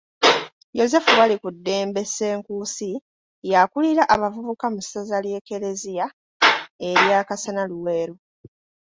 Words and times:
Yozefu 0.79 1.11
Balikuddembe 1.19 2.01
Senkuusi, 2.15 2.91
y'akulira 3.51 4.03
abavubuka 4.15 4.65
mu 4.73 4.79
ssaza 4.83 5.17
ly'eklezia 5.23 6.05
erya 6.89 7.19
Kasana-Luweero. 7.27 8.15